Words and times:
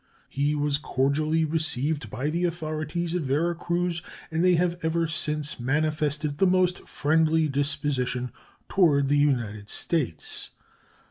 He 0.29 0.55
was 0.55 0.79
cordially 0.79 1.45
received 1.45 2.09
by 2.09 2.31
the 2.31 2.43
authorities 2.45 3.13
at 3.13 3.21
Vera 3.21 3.53
Cruz, 3.53 4.01
and 4.31 4.43
they 4.43 4.55
have 4.55 4.79
ever 4.81 5.05
since 5.07 5.59
manifested 5.59 6.39
the 6.39 6.47
most 6.47 6.87
friendly 6.87 7.47
disposition 7.47 8.31
toward 8.67 9.09
the 9.09 9.17
United 9.17 9.69
States. 9.69 10.49